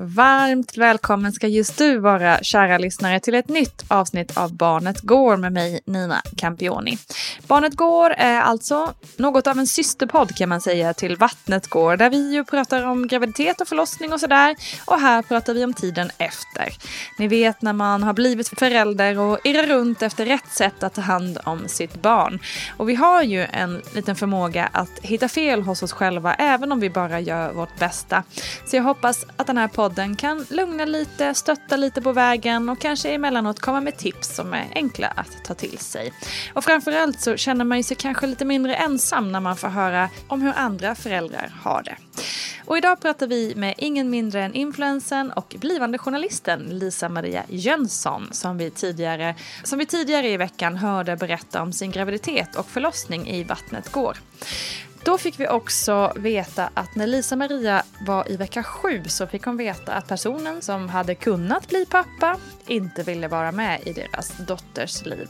[0.00, 5.36] Varmt välkommen ska just du vara, kära lyssnare, till ett nytt avsnitt av Barnet Går
[5.36, 6.98] med mig, Nina Campioni.
[7.46, 12.10] Barnet Går är alltså något av en systerpodd kan man säga till Vattnet Går, där
[12.10, 14.56] vi ju pratar om graviditet och förlossning och sådär.
[14.84, 16.68] Och här pratar vi om tiden efter.
[17.18, 21.00] Ni vet när man har blivit förälder och irrar runt efter rätt sätt att ta
[21.00, 22.38] hand om sitt barn.
[22.76, 26.80] Och vi har ju en liten förmåga att hitta fel hos oss själva, även om
[26.80, 28.22] vi bara gör vårt bästa.
[28.66, 32.68] Så jag hoppas att den här podden podden kan lugna lite, stötta lite på vägen
[32.68, 36.12] och kanske emellanåt komma med tips som är enkla att ta till sig.
[36.54, 40.42] Och framförallt så känner man sig kanske lite mindre ensam när man får höra om
[40.42, 41.96] hur andra föräldrar har det.
[42.64, 48.28] Och idag pratar vi med ingen mindre än influensen och blivande journalisten Lisa Maria Jönsson
[48.32, 49.34] som vi, tidigare,
[49.64, 54.16] som vi tidigare i veckan hörde berätta om sin graviditet och förlossning i Vattnet går.
[55.08, 59.44] Då fick vi också veta att när Lisa Maria var i vecka sju så fick
[59.44, 62.36] hon veta att personen som hade kunnat bli pappa
[62.66, 65.28] inte ville vara med i deras dotters liv.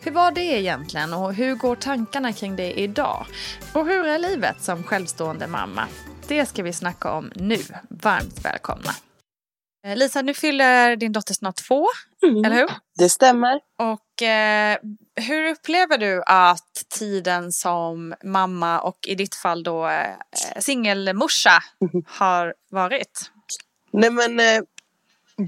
[0.00, 3.26] Hur var det egentligen och hur går tankarna kring det idag?
[3.72, 5.82] Och hur är livet som självstående mamma?
[6.28, 7.58] Det ska vi snacka om nu.
[7.88, 8.90] Varmt välkomna!
[9.88, 11.86] Eh, Lisa, nu fyller din dotter snart två,
[12.22, 12.44] mm.
[12.44, 12.70] eller hur?
[12.98, 13.60] Det stämmer.
[13.78, 14.78] Och eh,
[15.16, 20.16] hur upplever du att tiden som mamma och i ditt fall då eh,
[20.58, 22.04] singelmorsa mm.
[22.06, 23.30] har varit?
[23.90, 24.62] Nej men eh,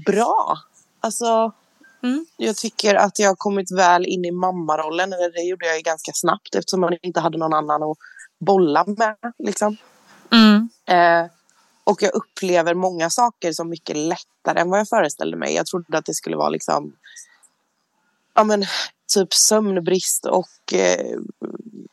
[0.05, 0.57] bra.
[0.99, 1.51] Alltså
[2.03, 2.25] mm.
[2.37, 5.09] jag tycker att jag har kommit väl in i mammarollen.
[5.09, 7.97] Det gjorde jag ju ganska snabbt eftersom man inte hade någon annan att
[8.39, 9.17] bolla med.
[9.39, 9.77] Liksom.
[10.31, 10.69] Mm.
[10.85, 11.31] Eh,
[11.83, 15.55] och jag upplever många saker som mycket lättare än vad jag föreställde mig.
[15.55, 16.93] Jag trodde att det skulle vara liksom
[18.33, 18.65] ja, men,
[19.13, 21.17] typ sömnbrist och eh,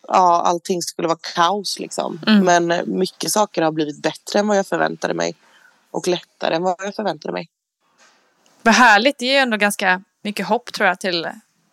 [0.08, 1.79] ja, allting skulle vara kaos.
[1.79, 2.20] Liksom.
[2.26, 2.44] Mm.
[2.44, 5.35] Men mycket saker har blivit bättre än vad jag förväntade mig
[5.91, 7.49] och lättare än vad jag förväntade mig.
[8.62, 9.19] Vad härligt.
[9.19, 11.29] Det ger ändå ganska mycket hopp tror jag till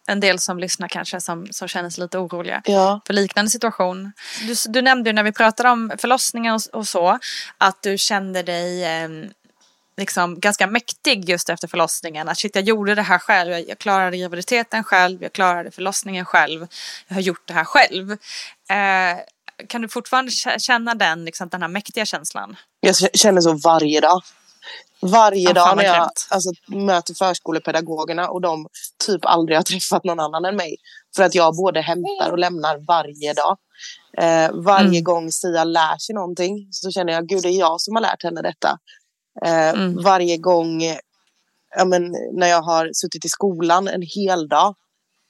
[0.07, 3.01] en del som lyssnar kanske som, som känner sig lite oroliga ja.
[3.07, 4.11] för liknande situation.
[4.47, 7.19] Du, du nämnde ju när vi pratade om förlossningar och, och så
[7.57, 9.09] att du kände dig eh,
[9.97, 12.29] liksom ganska mäktig just efter förlossningen.
[12.29, 13.51] Att shit, jag gjorde det här själv.
[13.67, 15.23] Jag klarade graviditeten själv.
[15.23, 16.67] Jag klarade förlossningen själv.
[17.07, 18.11] Jag har gjort det här själv.
[18.11, 22.55] Eh, kan du fortfarande känna den, liksom, den här mäktiga känslan?
[22.79, 24.21] Jag känner så varje dag.
[25.01, 28.67] Varje dag när jag alltså, möter förskolepedagogerna och de
[29.05, 30.75] typ aldrig har träffat någon annan än mig.
[31.15, 33.57] För att jag både hämtar och lämnar varje dag.
[34.17, 35.03] Eh, varje Mm.
[35.03, 38.23] gång Sia lär sig någonting så känner jag gud det är jag som har lärt
[38.23, 38.77] henne detta.
[39.45, 40.03] Eh, Mm.
[40.03, 40.81] Varje gång
[41.75, 44.75] ja, men, när jag har suttit i skolan en hel dag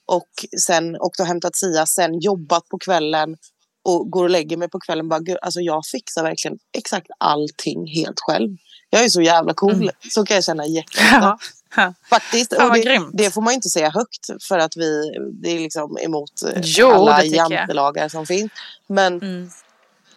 [0.06, 0.28] och
[0.66, 3.36] sen åkt och hämtat Sia, sen jobbat på kvällen
[3.84, 5.08] och går och lägger mig på kvällen.
[5.08, 8.56] Bara, gud, alltså jag fixar verkligen exakt allting helt själv.
[8.90, 9.90] Jag är så jävla cool.
[10.10, 11.38] Så kan jag känna jätteofta.
[11.76, 11.94] Ja.
[12.10, 12.52] Faktiskt.
[12.52, 15.02] Och det, det får man inte säga högt för att vi
[15.42, 17.50] det är liksom emot eh, Jo, alla jag.
[17.52, 18.50] jantelagar som finns.
[18.86, 19.50] Men Mm.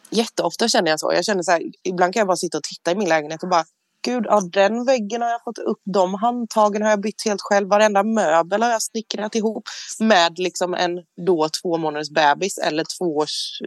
[0.09, 1.13] jätteofta känner jag så.
[1.13, 3.49] Jag känner så här, ibland kan jag bara sitta och titta i min lägenhet och
[3.49, 3.65] bara
[4.05, 7.67] Gud, ja, den väggen har jag fått upp, de handtagen har jag bytt helt själv,
[7.67, 9.63] varenda möbel har jag snickrat ihop
[9.99, 10.91] med liksom en
[11.25, 13.61] då två månaders bebis eller tvåårs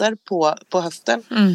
[0.00, 1.22] eh, på, på höften.
[1.30, 1.52] Mm.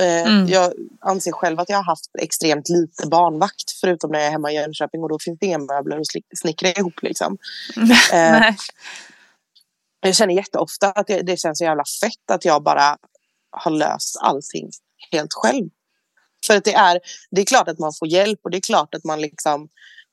[0.00, 0.48] Eh, Mm.
[0.48, 4.52] Jag anser själv att jag har haft extremt lite barnvakt förutom när jag är hemma
[4.52, 6.06] i Jönköping och då finns det inga möbler att
[6.38, 7.02] snickra ihop.
[7.02, 7.38] Liksom.
[8.12, 8.56] Eh, Nej.
[10.00, 12.96] jag känner jätteofta att det, det känns så jävla fett att jag bara
[13.50, 14.70] har löst allting
[15.10, 15.68] helt själv.
[16.46, 17.00] För att det är,
[17.30, 19.68] det är klart att man får hjälp och det är klart att man liksom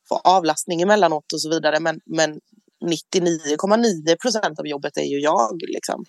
[0.09, 1.79] får avlastning emellanåt och så vidare.
[1.79, 2.39] Men, men
[2.85, 5.61] 99,9 procent av jobbet är ju jag.
[5.67, 6.05] Liksom.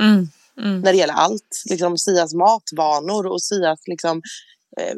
[0.00, 0.28] Mm.
[0.60, 0.80] Mm.
[0.80, 1.62] När det gäller allt.
[1.70, 4.22] Liksom Sias matvanor och Sias liksom,
[4.80, 4.96] eh,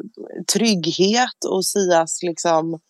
[0.52, 2.80] trygghet och Sias liksom,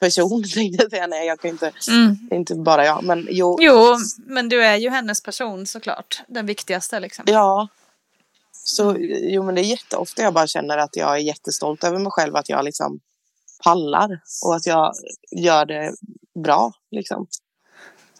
[0.00, 0.42] person.
[0.54, 1.06] Tänkte jag säga.
[1.06, 2.16] Nej, jag kan inte, Mm.
[2.30, 3.04] inte bara jag.
[3.04, 3.96] Men jo, Jo,
[4.26, 6.22] men du är ju hennes person såklart.
[6.28, 7.24] Den viktigaste liksom.
[7.28, 7.68] Ja.
[8.64, 12.12] Så jo, men det är jätteofta jag bara känner att jag är jättestolt över mig
[12.12, 12.36] själv.
[12.36, 13.00] Att jag liksom
[13.64, 14.92] pallar och att jag
[15.36, 15.94] gör det
[16.44, 16.72] bra.
[16.90, 17.26] Liksom.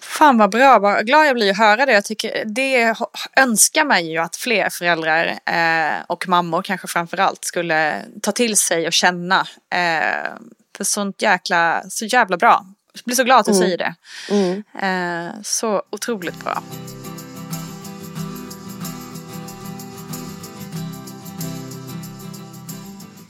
[0.02, 1.92] Fan vad bra, vad glad jag blir att höra det.
[1.92, 2.94] Jag tycker det
[3.36, 8.56] önskar man ju att fler föräldrar eh, och mammor kanske framför allt skulle ta till
[8.56, 9.40] sig och känna.
[9.74, 10.32] Eh,
[10.76, 12.64] för sånt jäkla, så jävla bra.
[12.94, 13.62] Jag blir så glad att du Mm.
[13.62, 13.94] säger det.
[14.30, 14.62] Mm.
[15.28, 16.62] Eh, så otroligt bra.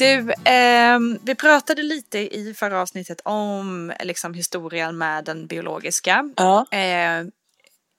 [0.03, 6.31] Du, ehm, vi pratade lite i förra avsnittet om liksom, historien med den biologiska.
[6.37, 6.67] Ja.
[6.71, 7.25] Eh,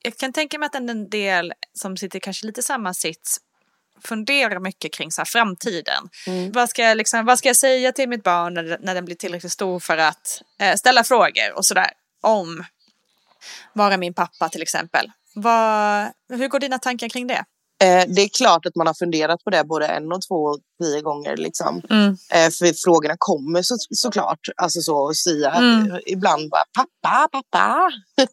[0.03, 3.37] jag kan tänka mig att en- del som sitter kanske lite samma sits
[4.03, 6.09] funderar mycket kring så här, framtiden.
[6.27, 6.51] Mm.
[6.51, 9.15] Vad, ska jag, liksom, vad ska jag säga till mitt barn när, när den blir
[9.15, 11.91] tillräckligt stor för att eh, ställa frågor och sådär
[12.21, 12.65] om
[13.73, 15.11] vara min pappa till exempel.
[15.35, 17.45] Vad, hur går dina tankar kring det?
[17.83, 20.59] Eh, det är klart att man har funderat på det både en och två och
[20.81, 21.37] tio gånger.
[21.37, 21.81] Liksom.
[21.89, 22.09] Mm.
[22.09, 24.39] Eh, för frågorna kommer så, såklart.
[24.57, 25.99] Alltså så och Sia Mm.
[26.05, 27.91] ibland bara pappa, pappa.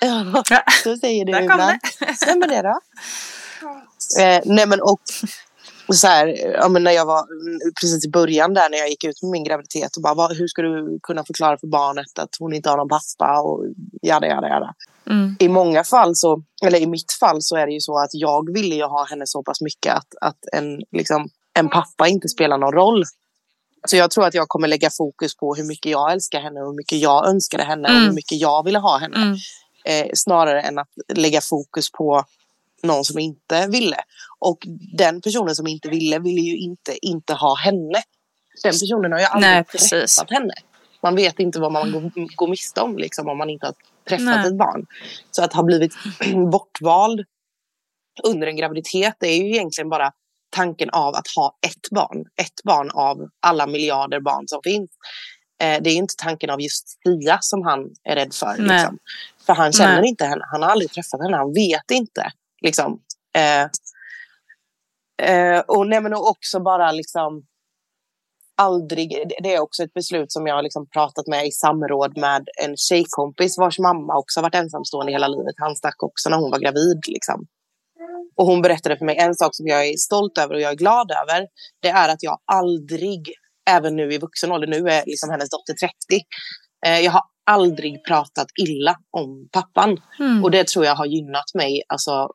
[0.00, 0.42] ja,
[0.84, 1.60] så säger du Där ibland.
[1.60, 2.78] Är det då?
[4.22, 5.00] Eh, nej men och
[5.94, 9.04] så här, ja, men när jag var mm, precis i början där när jag gick
[9.04, 12.36] ut med min graviditet och bara vad, hur ska du kunna förklara för barnet att
[12.38, 13.64] hon inte har någon pappa och
[14.02, 14.74] jada jada jada.
[15.10, 15.36] Mm.
[15.38, 18.52] I många fall så, eller i mitt fall så är det ju så att jag
[18.54, 22.58] ville ju ha henne så pass mycket att, att en, liksom, en pappa inte spelar
[22.58, 23.04] någon roll.
[23.88, 26.66] Så jag tror att jag kommer lägga fokus på hur mycket jag älskar henne och
[26.66, 28.04] hur mycket jag önskade henne och Mm.
[28.06, 29.16] hur mycket jag ville ha henne.
[29.16, 29.36] Mm.
[29.84, 32.24] Eh, snarare än att lägga fokus på
[32.82, 33.96] någon som inte ville.
[34.38, 34.58] Och
[34.98, 38.02] den personen som inte ville, ville ju inte, inte ha henne.
[38.62, 40.16] Den personen har ju aldrig Nej, precis.
[40.16, 40.52] träffat henne.
[41.02, 43.74] Man vet inte vad man går, går miste om liksom, om man inte har
[44.08, 44.46] träffat Nej.
[44.46, 44.86] ett barn.
[45.30, 45.92] Så att ha blivit
[46.52, 47.24] bortvald
[48.22, 50.12] under en graviditet det är ju egentligen bara
[50.50, 52.24] tanken av att ha ett barn.
[52.36, 54.90] Ett barn av alla miljarder barn som finns.
[55.62, 58.56] Eh, det är inte tanken av just Sia som han är rädd för.
[58.56, 58.98] Liksom.
[59.46, 60.08] För han känner Nej.
[60.08, 60.44] inte henne.
[60.52, 61.36] Han har aldrig träffat henne.
[61.36, 62.32] Han vet inte.
[62.62, 63.00] Liksom.
[63.34, 63.62] Eh,
[65.30, 67.46] eh, och, nej, men också bara liksom
[68.66, 69.08] aldrig,
[69.42, 72.76] det- är också ett beslut som jag har liksom pratat med i samråd med en
[72.76, 75.54] tjejkompis vars mamma också har varit ensamstående hela livet.
[75.56, 77.00] Han stack också när hon var gravid.
[77.06, 77.38] Liksom.
[78.36, 80.76] Och hon berättade för mig en sak som jag är stolt över och jag är
[80.76, 81.46] glad över.
[81.82, 83.20] Det är att jag aldrig,
[83.70, 85.92] även nu i vuxen ålder, nu är liksom hennes dotter 30.
[86.86, 90.00] Eh, jag har aldrig pratat illa om pappan.
[90.18, 90.44] Mm.
[90.44, 92.28] Och det tror jag har gynnat mig alltså,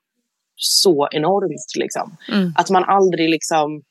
[0.55, 1.71] så enormt.
[1.79, 2.17] Liksom.
[2.33, 2.53] Mm.
[2.57, 3.81] Att man aldrig liksom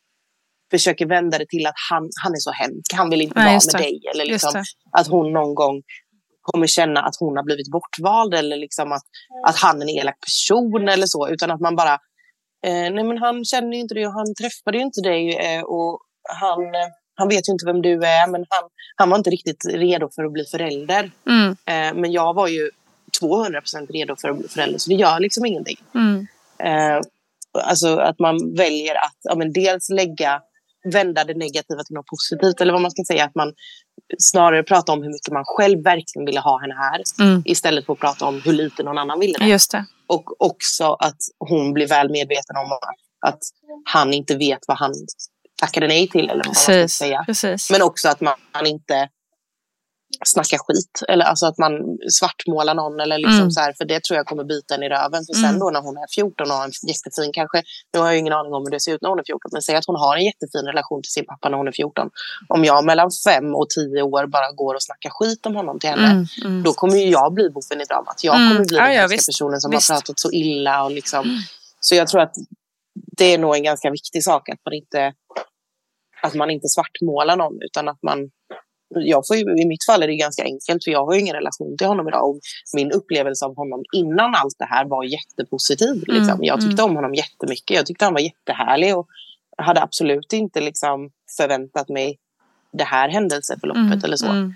[0.70, 3.72] försöker vända det till att han, han är så hemsk, han vill inte Nej, vara
[3.72, 4.00] med dig.
[4.14, 5.82] Eller liksom, att hon någon gång
[6.46, 9.02] kommer känna att hon har blivit bortvald eller liksom att,
[9.46, 11.28] att han är en elak person eller så.
[11.28, 11.92] Utan att man bara,
[12.66, 15.62] eh, nej men han känner ju inte dig och han träffade ju inte dig eh,
[15.62, 16.00] och
[16.40, 18.64] han, eh, han vet ju inte vem du är men han,
[18.96, 21.10] han var inte riktigt redo för att bli förälder.
[21.26, 21.50] Mm.
[21.50, 22.70] Eh, men jag var ju
[23.20, 25.78] 200% redo för att bli förälder så det gör liksom ingenting.
[25.94, 26.26] Mm.
[26.58, 27.00] Eh,
[27.64, 30.42] alltså att man väljer att ja, men dels lägga
[30.92, 32.60] vända det negativa till något positivt.
[32.60, 33.52] Eller vad man ska säga, att man
[34.18, 37.02] snarare pratar om hur mycket man själv verkligen ville ha henne här.
[37.20, 37.42] Mm.
[37.44, 39.46] Istället för att prata om hur lite någon annan ville det.
[39.46, 39.84] Just det.
[40.06, 42.78] Och också att hon blir väl medveten om
[43.26, 43.38] att
[43.84, 44.92] han inte vet vad han
[45.60, 46.24] tackade nej till.
[46.24, 47.24] Eller vad man ska säga.
[47.26, 47.70] Precis.
[47.70, 49.08] Men också att man, man inte
[50.24, 51.00] snackar skit.
[51.08, 51.72] Eller alltså att man
[52.18, 53.00] svartmålar någon.
[53.00, 53.50] Eller liksom Mm.
[53.50, 55.22] så här, för det tror jag kommer bita en i röven.
[55.26, 55.58] För sen Mm.
[55.60, 57.62] då när hon är 14 och har en jättefin kanske.
[57.92, 59.50] Nu har jag ingen aning om hur det ser ut när hon är 14.
[59.52, 62.10] Men säg att hon har en jättefin relation till sin pappa när hon är 14.
[62.48, 65.90] Om jag mellan 5 och 10 år bara går och snackar skit om honom till
[65.90, 66.06] henne.
[66.10, 66.62] Mm, mm.
[66.62, 68.24] Då kommer ju jag bli boven i dramat.
[68.24, 68.48] Jag Mm.
[68.48, 69.88] kommer bli Ja, den ja, personen som Visst.
[69.90, 70.84] har pratat så illa.
[70.84, 71.24] Och liksom.
[71.80, 72.34] Så jag tror att
[73.18, 75.12] det är nog en ganska viktig sak att man inte,
[76.22, 77.62] att man inte svartmålar någon.
[77.62, 78.18] Utan att man,
[78.94, 81.34] jag får ju, I mitt fall är det ganska enkelt för jag har ju ingen
[81.34, 82.28] relation till honom idag.
[82.28, 82.40] Och
[82.74, 85.94] min upplevelse av honom innan allt det här var jättepositiv.
[86.06, 86.30] Liksom.
[86.34, 87.76] Mm, Jag tyckte om honom jättemycket.
[87.76, 88.96] Jag tyckte han var jättehärlig.
[88.96, 89.08] Och
[89.58, 92.18] hade absolut inte liksom, förväntat mig
[92.72, 94.26] det här händelseförloppet Mm, eller så.
[94.26, 94.52] mm.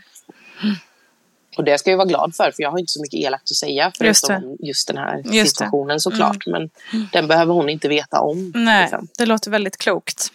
[1.57, 3.57] Och det ska jag vara glad för, för jag har inte så mycket elakt att
[3.57, 5.33] säga förutom just, just den här Just.
[5.33, 5.47] Mm.
[5.47, 6.47] situationen såklart.
[6.47, 6.71] Men
[7.13, 8.53] den behöver hon inte veta om.
[8.55, 9.09] Nej, liksom.
[9.19, 10.29] det låter väldigt klokt.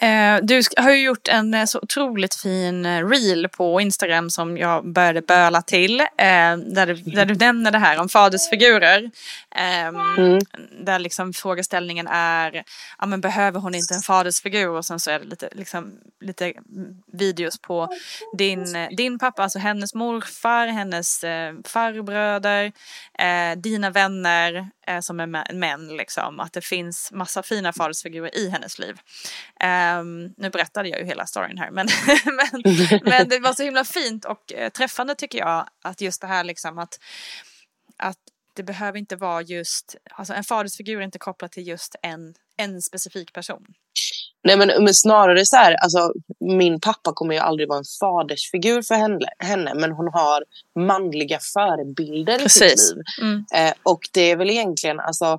[0.00, 4.56] Eh, du har ju gjort en eh, så otroligt fin eh, reel på Instagram som
[4.58, 5.98] jag började böla till.
[6.16, 9.10] Där, du, där du nämner det här om fadersfigurer.
[9.56, 10.38] Ehm, Mm.
[10.80, 12.64] Där liksom frågeställningen är,
[12.98, 14.68] ja, men behöver hon inte en fadersfigur?
[14.68, 16.52] Och sen så är det lite, liksom, lite
[17.12, 17.88] videos på
[18.38, 21.20] din, din pappa, alltså hennes morfar, hennes
[21.64, 22.72] farbröder,
[23.56, 25.96] dina vänner som är mä- män.
[25.96, 26.40] Liksom.
[26.40, 28.96] Att det finns massa fina fadersfigurer i hennes liv.
[29.86, 31.86] Ehm, nu berättade jag ju hela storyn här men,
[32.24, 36.26] men, men det var så himla fint och eh, träffande tycker jag att just det
[36.26, 36.98] här liksom att,
[37.96, 38.18] att
[38.56, 42.82] det behöver inte vara just, alltså en fadersfigur är inte kopplad till just en, en
[42.82, 43.66] specifik person.
[44.44, 48.82] Nej, men, men snarare så här, alltså, min pappa kommer ju aldrig vara en fadersfigur
[48.82, 50.44] för henne, henne men hon har
[50.86, 52.88] manliga förebilder i Precis.
[52.88, 53.04] sitt liv.
[53.22, 53.44] Mm.
[53.54, 55.38] Eh, och det är väl egentligen, alltså,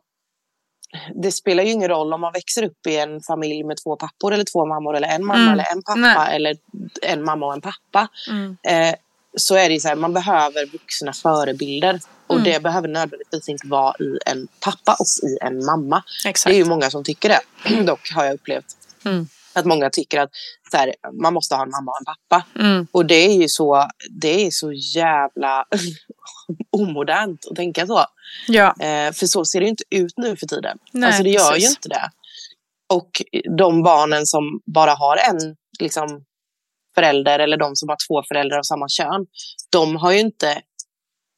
[1.24, 4.34] det spelar ju ingen roll om man växer upp i en familj med två pappor
[4.34, 5.54] eller två mammor eller en mamma Mm.
[5.54, 6.36] eller en pappa Nej.
[6.36, 6.58] eller
[7.02, 8.08] en mamma och en pappa.
[8.30, 8.58] Mm.
[8.64, 8.96] Eh,
[9.38, 12.00] så är det så här, man behöver vuxna förebilder.
[12.28, 12.44] Och Mm.
[12.52, 16.04] det behöver nödvändigtvis inte vara i en pappa och i en mamma.
[16.26, 16.52] Exakt.
[16.52, 17.84] Det är ju många som tycker det.
[17.84, 18.66] Dock har jag upplevt
[19.06, 19.28] Mm.
[19.60, 20.30] Att många tycker att
[20.72, 22.46] så här, man måste ha en mamma och en pappa.
[22.60, 22.88] Mm.
[22.92, 23.88] Och det är ju så,
[24.22, 25.66] det är så jävla
[26.72, 28.06] omodernt att tänka så.
[28.48, 28.76] Ja.
[28.80, 30.78] Eh, för så ser det ju inte ut nu för tiden.
[30.92, 31.64] Nej, alltså det gör precis.
[31.64, 32.10] ju inte det.
[32.94, 33.22] Och
[33.58, 36.24] de barnen som bara har en liksom,
[36.96, 39.26] förälder eller de som har två föräldrar av samma kön.
[39.70, 40.62] De har ju inte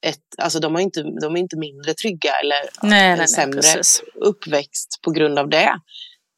[0.06, 3.60] ett, alltså de, har inte, de är inte mindre trygga eller Nej, nej, nej, sämre
[3.60, 4.02] precis.
[4.14, 5.80] uppväxt på grund av det.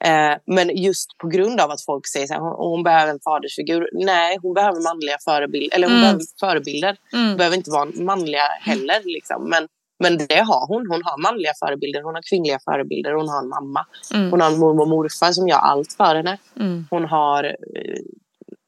[0.05, 3.89] Eh, men just på grund av att folk säger att hon, hon behöver en fadersfigur.
[3.93, 5.77] Nej, hon behöver manliga förebilder.
[5.77, 6.03] Eller hon Mm.
[6.03, 6.97] behöver förebilder.
[7.13, 7.29] Mm.
[7.29, 9.01] Hon behöver inte vara manliga heller.
[9.05, 9.49] Liksom.
[9.51, 9.69] Men,
[9.99, 10.87] men det har hon.
[10.91, 12.03] Hon har manliga förebilder.
[12.03, 13.13] Hon har kvinnliga förebilder.
[13.13, 13.87] Hon har en mamma.
[14.15, 14.31] Mm.
[14.31, 16.39] Hon har en mormor och morfar som gör allt för henne.
[16.61, 16.87] Mm.
[16.91, 18.03] Hon har eh,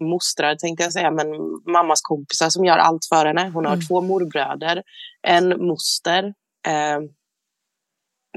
[0.01, 1.27] mostrar tänkte jag säga, men
[1.73, 3.51] mammas kompisar som gör allt för henne.
[3.55, 3.87] Hon har Mm.
[3.87, 4.83] två morbröder,
[5.23, 6.25] en moster.
[6.67, 7.01] Eh,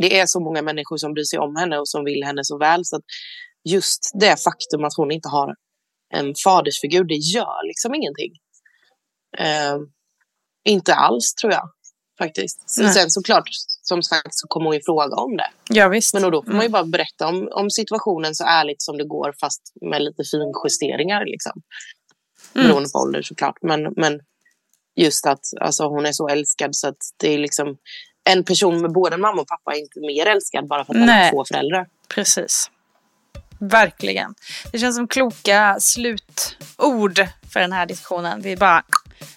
[0.01, 2.57] det är så många människor som bryr sig om henne och som vill henne så
[2.57, 2.85] väl.
[2.85, 3.03] Så att
[3.69, 5.55] just det faktum att hon inte har
[6.13, 8.31] en fadersfigur, det gör liksom ingenting.
[9.37, 9.77] Eh,
[10.65, 11.69] inte alls tror jag
[12.19, 12.69] faktiskt.
[12.69, 13.49] Så sen såklart,
[13.81, 15.47] som sagt, så kommer hon ju fråga om det.
[15.69, 16.13] Ja visst.
[16.13, 16.71] Men då får man ju Mm.
[16.71, 21.25] bara berätta om, om situationen så ärligt som det går fast med lite finjusteringar.
[21.25, 21.61] Liksom.
[22.55, 22.67] Mm.
[22.67, 23.57] Beroende på ålder såklart.
[23.61, 24.19] Men, men
[24.95, 27.77] just att alltså, hon är så älskad så att det är liksom
[28.31, 31.07] en person med både mamma och pappa är inte mer älskad bara för att man
[31.07, 31.23] Nej.
[31.23, 31.87] har två föräldrar.
[32.07, 32.71] Precis.
[33.59, 34.35] Verkligen.
[34.71, 38.41] Det känns som kloka slutord för den här diskussionen.
[38.41, 38.83] Vi bara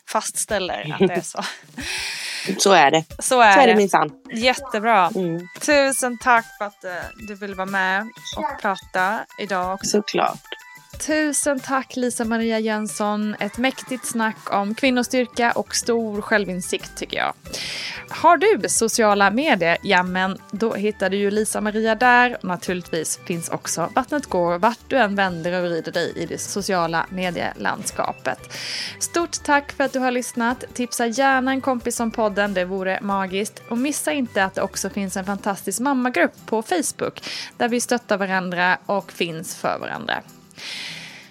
[0.08, 1.44] fastställer att det är så.
[2.58, 3.04] Så är det.
[3.08, 3.76] Så Så är, är det det.
[3.76, 4.10] minsann.
[4.34, 5.10] Jättebra.
[5.14, 5.48] Mm.
[5.60, 6.90] Tusen tack för att eh,
[7.28, 8.02] du ville vara med
[8.36, 9.90] och prata idag också.
[9.90, 10.40] Såklart.
[11.06, 13.36] Tusen tack Lisa Maria Jönsson.
[13.40, 17.32] Ett mäktigt snack om kvinnostyrka och stor självinsikt tycker jag.
[18.08, 19.78] Har du sociala medier?
[19.82, 22.38] Ja men då hittar du ju Lisa Maria där.
[22.42, 27.06] Naturligtvis finns också Vattnet går vart du än vänder och vrider dig i det sociala
[27.10, 28.38] medielandskapet.
[28.98, 30.64] Stort tack för att du har lyssnat.
[30.74, 33.62] Tipsa gärna en kompis om podden, det vore magiskt.
[33.68, 37.22] Och missa inte att det också finns en fantastisk mammagrupp på Facebook
[37.56, 40.22] där vi stöttar varandra och finns för varandra.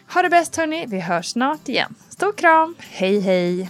[0.07, 1.95] Ha det bäst hörni, vi hörs snart igen.
[2.09, 3.69] Stor kram, hej hej!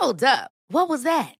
[0.00, 1.39] Hold up, what was that?